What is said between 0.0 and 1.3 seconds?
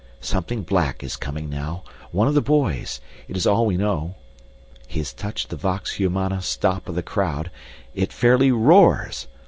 Something black is